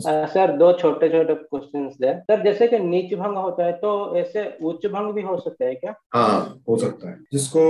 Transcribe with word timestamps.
Sir 0.00 0.56
दो 0.58 0.72
छोटे 0.72 1.08
छोटे 1.08 1.34
क्वेश्चन 1.34 1.90
है 2.04 2.18
सर 2.20 2.42
जैसे 2.44 2.68
कि 2.68 2.78
नीच 2.78 3.14
भंग 3.14 3.36
होता 3.36 3.64
है 3.64 3.72
तो 3.78 3.90
ऐसे 4.16 4.46
उच्च 4.62 4.86
भंग 4.86 5.12
भी 5.14 5.22
हो 5.22 5.36
सकता 5.38 5.64
है 5.64 5.74
क्या? 5.74 5.94
हाँ 6.14 6.60
हो 6.68 6.76
सकता 6.76 7.10
है। 7.10 7.16
जिसको 7.32 7.62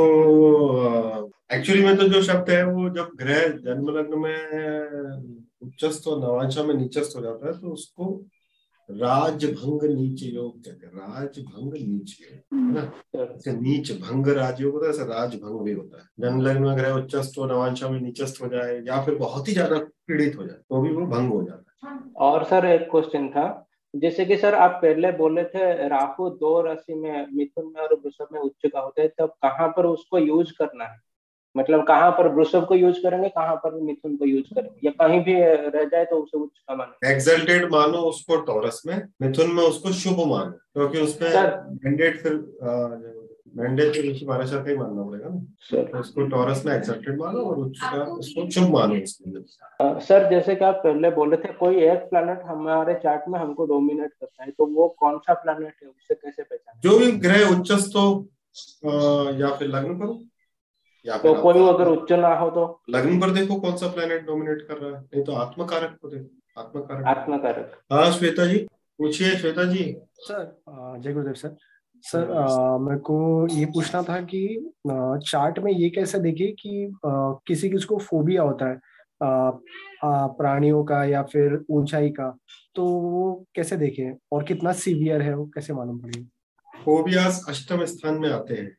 एक्चुअली 1.53 1.85
में 1.85 1.97
तो 1.97 2.09
जो 2.09 2.23
शब्द 2.23 2.51
है 2.51 2.65
वो 2.67 2.89
जब 2.91 3.11
ग्रह 3.17 3.47
जन्म 3.59 3.89
लग्न 3.91 4.19
में 4.19 5.39
उच्चस्त 5.63 6.09
और 6.09 6.19
नवांशा 6.19 6.63
में 6.63 6.75
नीचस्त 6.75 7.17
हो 7.17 7.23
जाता 7.23 7.47
है 7.47 7.53
तो 7.61 7.73
उसको 7.73 8.13
राजभंग 8.89 9.83
नीच 9.91 10.23
योग 10.25 10.53
कहते 10.65 10.87
हैं। 10.87 10.93
राजभंग 10.97 11.73
नीच 11.73 12.17
योग 12.21 12.55
है 12.55 12.73
ना? 12.75 13.53
नीच 13.61 13.91
भंग 14.01 14.29
राजयोग 14.37 14.73
होता 14.75 14.87
है 14.87 14.93
ऐसा 14.93 15.05
राजभंग 15.05 15.61
भी 15.61 15.73
होता 15.73 16.01
है। 16.01 16.07
जन्म 16.21 16.41
लग्न 16.41 16.63
में 16.63 16.77
ग्रह 16.77 16.95
उच्चस्त 16.95 17.39
हो 17.39 17.47
नवांशा 17.47 17.89
में 17.89 18.01
नीचस्त 18.01 18.43
हो 18.43 18.49
जाए 18.49 18.79
या 18.87 19.01
फिर 19.05 19.15
बहुत 19.17 19.49
ही 19.49 19.53
ज़्यादा 19.53 19.79
पीड़ित 19.79 20.37
हो 20.39 20.45
जाए 20.45 20.57
तो 20.59 20.81
भी 20.83 20.93
वो 20.93 21.07
भंग 21.07 21.33
हो 21.33 21.43
जाता 21.43 21.59
है। 21.61 21.68
और 22.17 22.45
सर 22.45 22.67
एक 22.67 22.91
क्वेश्चन 22.91 23.29
था 23.29 23.47
जैसे 23.95 24.25
कि 24.25 24.37
सर 24.37 24.55
आप 24.55 24.79
पहले 24.83 25.13
बोले 25.13 25.45
थे 25.45 25.89
राहु 25.89 26.29
दो 26.31 26.61
राशि 26.63 26.95
में 26.95 27.27
मिथुन 27.33 27.65
में 27.67 27.83
और 27.83 27.95
वृषभ 27.95 28.29
में 28.33 28.41
उच्च 28.41 28.71
का 28.73 28.81
होता 28.81 29.03
है 29.03 29.09
तब 29.09 29.35
कहाँ 29.43 29.69
पर 29.69 29.87
उसको 29.87 30.19
यूज़ 30.19 30.53
करना 30.59 30.85
है? 30.85 31.01
मतलब 31.57 31.87
कहाँ 31.87 32.11
पर 32.11 32.29
वृषभ 32.29 32.65
को 32.65 32.75
यूज़ 32.75 32.99
करेंगे 33.03 33.29
कहाँ 33.29 33.55
पर 33.57 33.75
मिथुन 33.75 34.17
को 34.17 34.25
यूज़ 34.25 34.55
करेंगे? 34.55 34.81
या 34.85 34.93
कहीं 34.99 35.21
भी 35.25 35.35
रह 35.71 35.85
जाए 35.85 36.05
तो 36.05 36.17
उसे 36.17 36.39
उच्च 36.39 36.59
का 36.59 36.75
मानो। 36.75 37.09
एक्सल्टेड 37.11 37.71
मानो 37.73 37.99
उसको 37.99 38.37
टॉरस 38.37 38.83
में 38.87 38.97
मिथुन 39.23 39.55
में 39.55 39.63
उसको 39.65 39.93
शुभ 39.93 40.19
मानो 40.27 40.51
क्योंकि 40.51 41.01
उसमें 41.01 41.31
मैंडेट 41.85 42.21
फिर 42.21 42.35
फिर 43.57 44.11
ऋषि 44.11 44.27
महाराज 44.27 44.53
का 44.53 44.63
ही 44.69 44.77
मानना 44.77 45.03
पड़ेगा 45.03 45.29
ना? 45.29 45.83
तो 45.83 45.99
उसको 45.99 46.27
टॉरस 46.29 46.65
में 46.67 46.75
एक्सेप्टेड 46.75 47.19
मानो 47.19 47.41
और 47.41 47.59
उच्च 47.59 47.79
का 47.83 48.03
उसको 48.15 48.49
शुभ 48.51 48.71
मानो 48.73 49.99
सर 50.01 50.29
जैसे 50.31 50.55
कि 50.57 50.65
आप 50.65 50.81
पहले 50.85 51.11
बोले 51.11 51.37
थे 51.37 51.53
कोई 51.55 51.83
एक 51.85 52.09
प्लैनेट 52.11 52.43
हमारे 52.47 52.95
चार्ट 53.03 53.29
में 53.29 53.39
हमको 53.41 53.67
डोमिनेट 53.67 54.13
करता 54.13 54.45
है 54.45 54.51
तो 54.51 54.67
वो 54.75 54.89
कौन 54.99 55.19
सा 55.19 55.35
प्लैनेट 55.35 55.75
है? 55.83 55.89
उसे 55.89 56.15
कैसे 56.15 56.43
पहचान 56.43 56.81
जो 56.81 56.99
भी 56.99 57.13
ग्रह 57.27 57.59
उच्चस्त 57.59 57.97
हो 57.97 58.07
या 59.41 59.55
फिर 59.57 59.69
लग्न 59.69 59.95
पर 59.99 60.17
या 61.05 61.17
तो 61.19 61.35
कोई 61.43 61.69
अगर 61.69 61.89
उच्च 61.89 62.13
ना 62.13 62.35
हो 62.37 62.51
तो? 62.51 62.83
लग्न 62.91 63.21
पर 63.21 63.31
देखो 63.31 63.61
कौन 63.61 63.77
सा 63.77 63.89
प्लेनेट 63.93 64.27
डोमिनेट 64.27 64.67
कर 64.69 64.77
रहा 64.77 64.91
है 64.91 65.05
नहीं 65.05 65.25
तो 65.25 65.33
आत्मकारक 65.35 65.97
को 66.03 66.09
देखो 66.09 66.61
आत्मकारक। 66.61 67.07
आत्मकारक। 67.07 67.79
हाँ 67.93 68.11
श्वेता 68.13 68.47
जी 68.47 68.59
पूछिए 68.99 69.31
श्वेता 69.37 69.65
जी। 69.65 69.85
सर 70.21 70.45
जय 70.69 71.13
गुरुदेव 71.13 71.35
सर 71.35 71.57
सर 72.03 72.79
मेरे 72.81 73.01
को 73.01 73.47
ये 73.55 73.67
पूछना 73.67 74.03
था 74.03 74.21
कि 74.23 74.73
चार्ट 75.31 75.59
में 75.59 75.73
ये 75.73 75.91
कैसे 75.91 76.19
देखे 76.19 76.47
कि 76.53 76.87
आ, 77.07 77.33
किसी 77.47 77.71
किसी 77.71 77.87
को 77.87 77.99
फोबिया 77.99 78.43
होता 78.43 78.69
है 78.69 78.81
प्राणियों 79.23 80.85
का 80.85 81.05
या 81.05 81.23
फिर 81.23 81.65
ऊंचाई 81.71 82.11
का 82.11 82.31
तो 82.75 82.85
वो 82.85 83.47
कैसे 83.55 83.77
देखे 83.77 84.11
और 84.33 84.45
कितना 84.45 84.73
सीवियर 84.73 85.23
है 85.23 85.35
वो 85.37 85.47
कैसे 85.47 85.75
मालूम 85.75 85.99
पड़ेगा? 85.99 86.27
फोबियास 86.85 87.45
अष्टम 87.49 87.85
स्थान 87.85 88.19
में 88.21 88.31
आते 88.31 88.55
हैं। 88.55 88.77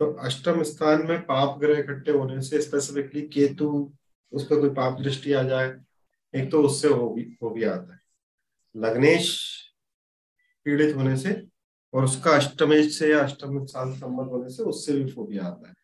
तो 0.00 0.12
अष्टम 0.12 0.62
स्थान 0.62 1.06
में 1.06 1.20
पाप 1.20 1.58
ग्रह 1.58 1.78
इकट्ठे 1.78 2.12
होने 2.12 2.40
से 2.40 2.60
स्पेसिफिकली 2.62 3.22
केतु 3.22 3.92
उस 4.32 4.46
पर 4.46 4.60
कोई 4.60 4.70
पाप 4.70 5.00
दृष्टि 5.00 5.32
आ 5.32 5.42
जाए 5.42 5.74
एक 6.34 6.50
तो 6.50 6.62
उससे 6.62 6.88
वो 6.88 7.08
भी 7.10 7.22
वो 7.42 7.50
भी 7.50 7.64
आता 7.64 7.94
है। 7.94 8.00
लग्नेश 8.74 9.28
पीड़ित 10.64 10.96
होने 10.96 11.16
से 11.16 11.32
और 11.94 12.04
उसका 12.04 12.30
अष्टमेश 12.30 12.98
से 12.98 13.10
या 13.10 13.20
अष्टम 13.20 13.64
साल 13.66 13.92
संबंध 13.92 14.30
होने 14.30 14.50
से 14.50 14.62
उससे 14.62 14.92
भी 14.92 15.10
फोबिया 15.12 15.44
आता 15.44 15.68
है। 15.68 15.74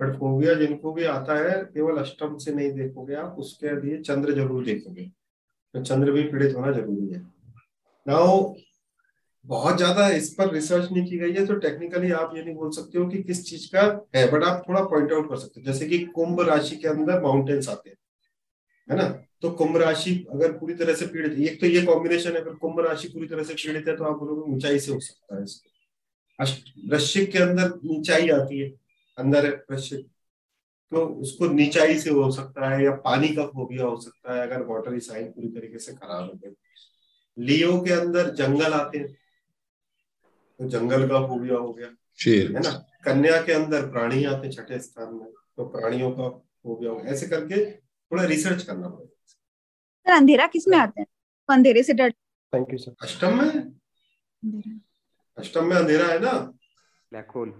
बट 0.00 0.16
फोबिया 0.18 0.54
जिनको 0.54 0.92
भी 0.92 1.04
आता 1.06 1.34
है, 1.38 1.60
केवल 1.64 1.96
अष्टम 1.96 2.36
से 2.36 2.52
नहीं 2.54 2.70
देखोगे 2.72 3.14
आप, 3.14 3.36
उसके 3.38 3.80
लिए 3.80 4.00
चंद्र 4.02 4.34
ज़रूर 4.34 4.64
देखोगे। 4.64 5.10
तो 5.74 5.82
चंद्र 5.82 6.12
भी 6.12 6.22
पीड़ित 6.22 6.56
होना 6.56 6.72
ज़रूरी 6.72 7.08
है। 7.08 7.20
नाउ 8.06 8.54
बहुत 9.44 9.76
ज़्यादा 9.76 10.08
इस 10.08 10.32
पर 10.34 10.52
रिसर्च 10.52 10.90
नहीं 10.92 11.04
की 11.06 11.18
गई 11.18 11.32
है 11.32 11.44
तो 11.46 11.54
टेक्निकली 11.56 12.10
आप 12.12 12.32
ये 12.36 12.42
नहीं 12.44 12.54
बोल 12.54 12.70
सकते 12.70 12.98
हो 12.98 13.06
कि 13.06 13.22
किस 13.22 13.44
चीज़ 13.46 13.66
का 13.74 13.82
है 14.16 14.30
बट 14.32 14.44
आप 14.44 14.62
थोड़ा 14.68 14.82
पॉइंट 14.84 15.12
आउट 15.12 15.28
कर 15.28 15.36
सकते 15.36 15.60
हो। 15.60 15.66
जैसे 15.66 15.86
कि 15.86 15.98
कुंभ 16.14 16.40
राशि 16.40 16.76
के 16.76 16.88
अंदर 16.88 17.20
माउंटेन्स 17.22 17.68
आते 17.68 17.90
हैं। 17.90 17.96
है 18.88 18.96
ना? 18.96 19.08
तो 19.42 19.50
कुंभ 19.50 19.76
राशि 19.76 20.14
अगर 20.32 20.52
पूरी 20.52 20.74
तरह 20.74 20.94
से 20.94 21.06
पीड़ित 21.06 21.38
एक 21.40 21.60
तो 21.60 21.66
ये 21.66 21.82
कॉम्बिनेशन 21.82 22.32
है 22.32 22.40
अगर 22.40 22.54
कुंभ 22.56 22.80
राशि 22.80 23.08
पूरी 23.08 23.26
तरह 23.28 23.42
से 23.44 23.54
पीड़ित 23.54 23.88
है 23.88 23.96
तो 23.96 24.04
आप 24.04 24.18
बोलोगे 24.18 24.52
ऊंचाई 24.52 24.78
से 24.78 24.92
हो 24.92 25.00
सकता 25.00 25.36
है 25.36 25.42
इसको। 25.44 26.90
वृश्चिक 26.90 27.30
के 27.32 27.38
अंदर 27.38 27.70
ऊंचाई 27.88 28.28
आती 28.30 28.58
है 28.60 28.68
अंदर 29.18 29.46
है 29.46 29.52
वृश्चिक 29.70 30.06
तो 30.92 31.04
उसको 31.20 31.46
नीचाई 31.48 31.98
से 31.98 32.10
हो 32.10 32.30
सकता 32.30 32.68
है 32.68 32.82
या 32.84 32.90
पानी 33.04 33.28
का 33.28 33.46
फोबिया 33.46 33.84
हो 33.84 33.96
सकता 34.00 34.34
है 34.34 34.42
अगर 34.42 34.62
वाटरी 34.66 35.00
साइन 35.00 35.26
पूरी 35.26 35.48
तरीके 35.50 35.78
से 35.78 35.92
खराब 35.92 36.24
हो 36.24 36.38
गए 36.44 36.54
लियो 37.36 37.80
के 37.80 37.92
अंदर 37.92 38.30
जंगल 38.34 38.72
आते 38.74 38.98
हैं 38.98 39.12
तो 40.60 40.68
जंगल 40.68 41.08
का 41.08 41.26
फोबिया 41.26 41.56
हो 41.56 41.72
गया 41.72 41.88
शेर। 42.18 42.52
है 42.52 42.62
ना? 42.62 42.70
कन्या 43.04 43.40
के 43.42 43.52
अंदर 43.52 43.90
प्राणी 43.90 44.24
आते 44.26 44.52
छठे 44.52 44.78
स्थान 44.80 45.14
में 45.14 45.26
तो 45.56 45.64
प्राणियों 45.68 46.10
का 46.10 46.28
फोबिया 46.28 46.90
हो 46.90 46.96
गया। 46.96 47.12
ऐसे 47.12 47.26
करके 47.26 47.64
थोड़ा 48.12 48.24
रिसर्च 48.24 48.62
करना 48.62 48.88
पड़ेगा। 48.88 49.14
सर 50.06 50.10
अंधेरा 50.10 50.46
किसमें 50.46 50.76
आते 50.78 51.00
हैं? 51.00 51.06
तो 51.06 51.52
अंधेरे 51.52 51.82
से 51.82 51.92
डर 51.94 52.10
थैंक 52.52 52.72
यू 52.72 52.78
सर 52.78 52.94
अष्टम 53.02 53.38
में? 53.38 53.50
अष्टम 55.38 55.64
में 55.64 55.76
अंधेरा 55.76 56.06
है 56.06 56.18
ना? 56.18 56.32
ब्लैक 57.12 57.30
होल 57.36 57.50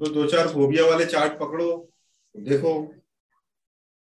तो 0.00 0.06
दो 0.14 0.26
चार 0.26 0.48
फोबिया 0.48 0.84
वाले 0.86 1.04
चार्ट 1.06 1.32
पकड़ो 1.40 1.66
देखो 2.34 2.72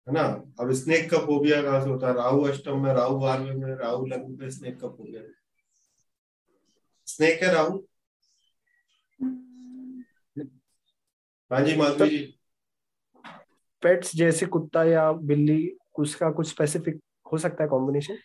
है 0.07 0.13
ना? 0.13 0.23
अब 0.59 0.71
स्नेक 0.73 1.09
का 1.11 1.17
फोबिया 1.25 1.61
कहाँ 1.61 1.81
से 1.83 1.89
होता 1.89 2.07
है? 2.07 2.13
राहु 2.13 2.41
अष्टम 2.43 2.83
में 2.83 2.93
राहु 2.93 3.19
बारहवें 3.19 3.55
में 3.55 3.75
राहु 3.75 4.05
लग्न 4.05 4.35
पे 4.37 4.49
स्नेक 4.51 4.79
का 4.81 4.87
फोबिया 4.87 5.21
स्नेक 7.07 7.43
है 7.43 7.53
राहु? 7.53 7.77
हाँ 11.53 11.61
जी 11.61 11.75
माधवी 11.75 12.09
जी। 12.09 12.17
पेट्स 13.83 14.15
जैसे 14.15 14.45
कुत्ता 14.45 14.83
या 14.83 15.11
बिल्ली 15.11 15.75
उसका 15.99 16.29
कुछ 16.31 16.47
स्पेसिफिक 16.49 16.99
हो 17.31 17.37
सकता 17.37 17.63
है 17.63 17.69
कॉम्बिनेशन 17.69 18.17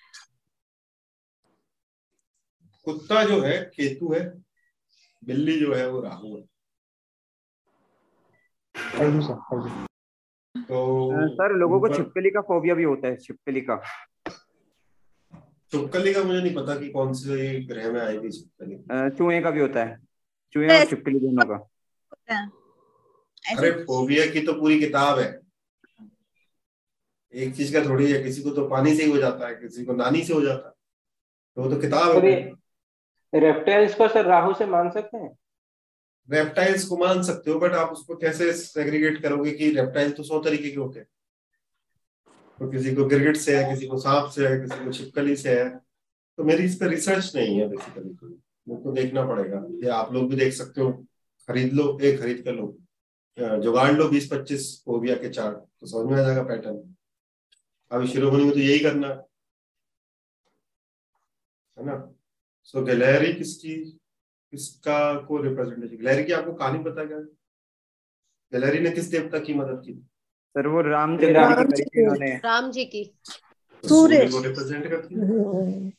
कुत्ता 2.86 3.24
जो 3.24 3.40
है 3.42 3.58
केतु 3.74 4.12
है 4.12 4.20
बिल्ली 5.22 5.58
जो 5.60 5.74
है 5.74 5.88
वो 5.90 6.00
राहु 6.00 6.36
है। 6.36 6.42
Thank 8.74 9.14
you 9.14 9.20
sir 9.22 9.34
thank 9.34 9.66
you 9.66 9.86
तो 10.62 11.28
सर 11.28 11.54
लोगों 11.54 11.80
को 11.80 11.88
छिपकली 11.88 12.30
का 12.30 12.40
फोबिया 12.40 12.74
भी 12.74 12.82
होता 12.82 13.08
है 13.08 13.16
छिपकली 13.16 13.60
का। 13.60 13.76
छिपकली 15.72 16.14
का 16.14 16.22
मुझे 16.24 16.40
नहीं 16.40 16.54
पता 16.54 16.76
कि 16.76 16.88
कौन 16.90 17.12
से 17.12 17.60
ग्रह 17.66 17.92
में 17.92 18.00
आएगी 18.00 18.30
छिपकली। 18.30 19.16
चूहे 19.16 19.40
का 19.40 19.50
भी 19.50 19.60
होता 19.60 19.84
है। 19.84 19.98
चूहे 20.54 20.78
और 20.78 20.86
छिपकली 20.86 21.18
दोनों 21.20 21.44
का। 21.44 22.57
अरे 23.56 23.70
फोबिया 23.84 24.26
की 24.26 24.40
तो 24.40 24.52
पूरी 24.52 24.80
किताब 24.80 25.18
है। 25.18 25.40
एक 27.34 27.56
चीज़ 27.56 27.72
का 27.72 27.84
थोड़ी 27.88 28.12
है 28.12 28.22
किसी 28.22 28.42
को 28.42 28.50
तो 28.50 28.66
पानी 28.68 28.94
से 28.96 29.04
ही 29.04 29.10
हो 29.10 29.18
जाता 29.18 29.48
है 29.48 29.54
किसी 29.54 29.84
को 29.84 29.92
नानी 29.92 30.22
से 30.24 30.34
हो 30.34 30.40
जाता 30.40 30.68
है। 30.68 30.74
तो 31.56 31.62
वो 31.62 31.70
तो 31.70 31.80
किताब 31.80 32.24
है। 32.24 32.34
रेप्टाइल्स 33.34 33.94
को 33.94 34.08
सर 34.08 34.24
राहु 34.24 34.54
से 34.54 34.66
मान 34.66 34.90
सकते 34.90 35.16
हैं? 35.16 35.38
रेप्टाइल्स 36.30 36.84
को 36.84 36.96
मान 36.96 37.22
सकते 37.22 37.50
हो 37.50 37.58
बट 37.58 37.72
आप 37.72 37.92
उसको 37.92 38.16
कैसे 38.16 38.52
सेग्रीगेट 38.52 39.22
करोगे 39.22 39.50
कि 39.50 39.70
रेप्टाइल 39.70 40.10
तो 40.10 40.22
सौ 40.22 40.38
तरीके 40.38 40.70
के 40.70 40.76
होते 40.76 40.98
हैं? 40.98 41.06
तो 42.58 42.70
किसी 42.70 42.94
को 42.94 43.04
गिरगिट 43.04 43.36
से 43.36 43.56
है 43.56 43.70
किसी 43.70 43.86
को 43.86 43.98
सांप 43.98 44.30
से 44.30 44.48
है 44.48 44.60
किसी 44.60 44.84
को 44.84 44.92
छिपकली 44.92 45.36
से 45.36 45.58
है। 45.60 45.68
तो 46.38 46.44
मेरी 46.44 46.64
इस 46.64 46.76
पर 46.76 46.88
रिसर्च 46.88 47.32
नहीं 47.36 47.58
है 47.58 47.68
बेसिकली 47.68 48.14
तो 48.14 48.28
मुझको 48.68 48.92
देखना 48.92 49.26
पड़ेगा। 49.26 49.64
या 49.88 49.94
आप 49.94 50.12
लोग 50.12 50.28
भी 50.30 50.36
देख 50.36 50.52
सकते 50.52 50.80
हो। 50.80 50.92
खरीद 51.48 51.72
लो 51.72 51.98
एक 52.02 52.20
खरीद 52.20 52.42
कर 52.44 52.52
लो। 52.52 52.76
जुगाड़ 53.38 53.92
लो 53.92 54.08
बीस 54.08 54.28
पच्चीस 54.32 54.82
फोबिया 54.86 55.16
के 55.16 55.28
चार्ट 55.28 55.56
तो 55.56 55.86
समझ 55.86 56.12
में 56.12 56.18
आ 56.18 56.26
जाएगा 56.26 56.42
पैटर्न 56.42 56.94
अभी 57.92 58.08
शिरोमणि 58.08 58.44
में 58.44 58.52
तो 58.52 58.58
यही 58.58 58.78
करना। 58.78 59.08
है 61.76 61.86
ना? 61.86 62.14
सो 62.62 62.78
so, 62.78 62.86
गैलरी 62.86 63.32
किसकी 63.32 63.76
किसका 64.52 65.14
को 65.18 65.36
रिप्रेजेंटेशन 65.42 65.96
गैलरी 65.96 66.24
की 66.24 66.32
आपको 66.32 66.52
कहानी 66.52 66.78
पता 66.78 67.04
क्या? 67.04 67.18
गैलरी 68.52 68.78
ने 68.78 68.90
किस 68.90 69.04
देवता 69.04 69.38
की 69.38 69.54
मदद 69.54 69.82
की? 69.86 69.94
सर 70.56 70.66
वो 70.66 70.80
राम 70.80 71.18
जी 71.18 71.32
राम 71.32 71.64
जी 71.64 72.36
राम 72.36 72.70
जी 72.70 72.84
की। 72.84 73.04
सूर्य 73.84 74.28
को 74.28 74.42
रिप्रेजेंट 74.42 74.90
करती 74.90 75.14
है। 75.14 75.97